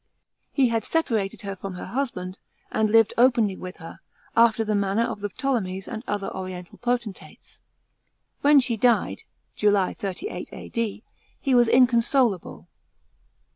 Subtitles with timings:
[0.51, 2.39] He had separated her from her husband,
[2.71, 3.99] and lived openly with her,
[4.35, 7.59] after the manner of the Ptolemies and other oriental potentates.
[8.41, 9.25] When she died
[9.55, 11.03] (July, 08 A.D.),
[11.39, 12.65] he was incon solable.